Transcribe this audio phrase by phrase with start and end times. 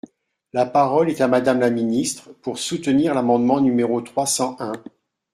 [0.53, 4.71] La parole est à Madame la ministre, pour soutenir l’amendement numéro trois cent un.